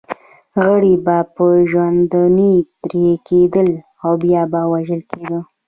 [0.65, 3.69] غړي به په ژوندوني پرې کېدل
[4.03, 5.39] او بیا به وژل کېده.